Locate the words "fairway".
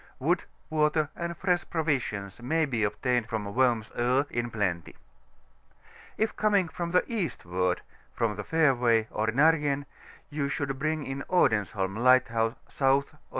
8.43-9.07